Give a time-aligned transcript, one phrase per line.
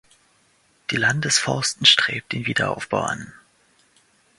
[0.89, 3.33] Die Landesforsten strebt den Wiederaufbau an.